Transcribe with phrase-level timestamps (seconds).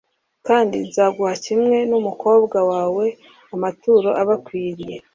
[0.47, 3.05] kandi nzaguhe kimwe n'umukobwa wawe,
[3.55, 4.95] amaturo abakwiriye